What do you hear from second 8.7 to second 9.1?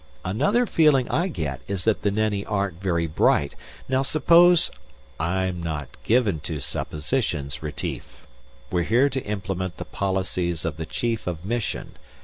We're here